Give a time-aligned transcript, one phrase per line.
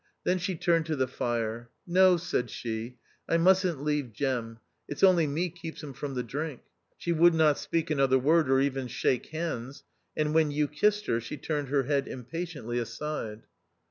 [0.23, 1.69] Then she turned to the fire.
[1.85, 2.97] "No," said she,
[3.29, 6.61] "I musn't leave Jem; it's only me keeps him from the drink."
[6.97, 9.83] She would not speak another word, or even shake hands;
[10.17, 13.43] and when you kissed her she turned her head impatiently aside.